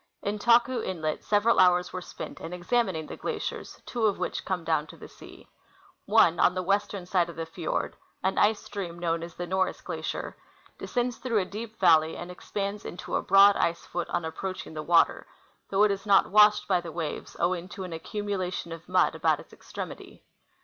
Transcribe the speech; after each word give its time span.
In 0.23 0.39
Taku 0.39 0.81
inlet 0.81 1.23
several 1.23 1.59
hours 1.59 1.91
^were 1.91 2.03
spent 2.03 2.39
in 2.41 2.53
examining 2.53 3.05
the 3.05 3.15
glaciers, 3.15 3.79
two 3.85 4.07
of 4.07 4.17
which 4.17 4.45
come 4.45 4.63
down 4.63 4.87
to 4.87 4.97
the 4.97 5.07
sea. 5.07 5.47
One 6.07 6.39
on 6.39 6.55
the 6.55 6.63
western 6.63 7.05
side 7.05 7.29
of 7.29 7.35
the 7.35 7.45
fjord, 7.45 7.95
an 8.23 8.39
ice 8.39 8.59
stream 8.59 8.97
known 8.97 9.21
as 9.21 9.35
the 9.35 9.45
Norris 9.45 9.79
glacier, 9.81 10.35
descends 10.79 11.17
through 11.17 11.37
a 11.37 11.45
deep 11.45 11.79
valley 11.79 12.17
and 12.17 12.31
expands 12.31 12.83
into 12.83 13.15
a 13.15 13.21
broad 13.21 13.55
ice 13.57 13.85
foot 13.85 14.09
on 14.09 14.25
approaching 14.25 14.73
the 14.73 14.81
water, 14.81 15.27
though 15.69 15.83
it 15.83 15.91
is 15.91 16.07
not 16.07 16.31
washed 16.31 16.67
by 16.67 16.81
the 16.81 16.91
waves, 16.91 17.37
owing 17.39 17.69
to 17.69 17.83
an 17.83 17.93
accumulation 17.93 18.71
of 18.71 18.89
mud 18.89 19.13
about 19.13 19.39
its 19.39 19.53
extremity. 19.53 20.23